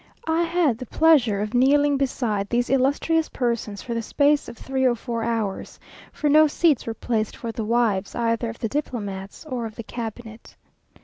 [0.25, 4.83] I had the pleasure of kneeling beside these illustrious persons for the space of three
[4.83, 5.79] or four hours,
[6.11, 9.83] for no seats were placed for the wives either of the diplomates or of the
[9.83, 10.55] cabinet.